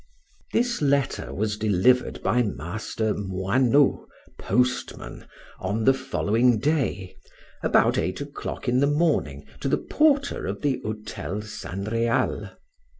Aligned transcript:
This 0.51 0.81
letter 0.81 1.31
was 1.31 1.57
delivered 1.57 2.23
by 2.23 2.41
Master 2.41 3.13
Moinot, 3.13 4.07
postman, 4.39 5.27
on 5.59 5.83
the 5.83 5.93
following 5.93 6.57
day, 6.57 7.15
about 7.61 7.99
eight 7.99 8.19
o'clock 8.19 8.67
in 8.67 8.79
the 8.79 8.87
morning, 8.89 9.45
to 9.59 9.69
the 9.69 9.77
porter 9.77 10.47
of 10.47 10.63
the 10.63 10.81
Hotel 10.83 11.43
San 11.43 11.83
Real. 11.83 12.49